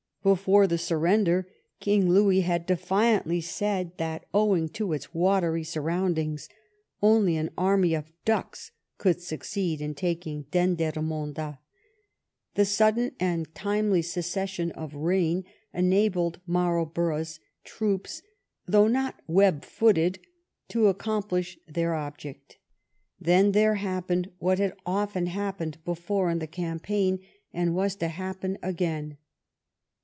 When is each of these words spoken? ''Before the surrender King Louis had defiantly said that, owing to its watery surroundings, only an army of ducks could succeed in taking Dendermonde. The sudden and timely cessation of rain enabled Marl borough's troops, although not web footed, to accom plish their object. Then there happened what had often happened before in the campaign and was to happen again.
''Before 0.31 0.67
the 0.67 0.77
surrender 0.77 1.47
King 1.79 2.07
Louis 2.07 2.41
had 2.41 2.67
defiantly 2.67 3.41
said 3.41 3.97
that, 3.97 4.27
owing 4.35 4.69
to 4.69 4.93
its 4.93 5.15
watery 5.15 5.63
surroundings, 5.63 6.47
only 7.01 7.37
an 7.37 7.49
army 7.57 7.95
of 7.95 8.13
ducks 8.23 8.69
could 8.99 9.19
succeed 9.19 9.81
in 9.81 9.95
taking 9.95 10.43
Dendermonde. 10.51 11.57
The 12.53 12.65
sudden 12.65 13.13
and 13.19 13.55
timely 13.55 14.03
cessation 14.03 14.69
of 14.73 14.93
rain 14.93 15.43
enabled 15.73 16.39
Marl 16.45 16.85
borough's 16.85 17.39
troops, 17.63 18.21
although 18.67 18.87
not 18.89 19.19
web 19.25 19.65
footed, 19.65 20.19
to 20.67 20.93
accom 20.93 21.27
plish 21.27 21.57
their 21.67 21.95
object. 21.95 22.59
Then 23.19 23.53
there 23.53 23.73
happened 23.81 24.29
what 24.37 24.59
had 24.59 24.75
often 24.85 25.25
happened 25.25 25.83
before 25.83 26.29
in 26.29 26.37
the 26.37 26.45
campaign 26.45 27.21
and 27.51 27.73
was 27.73 27.95
to 27.95 28.09
happen 28.09 28.59
again. 28.61 29.17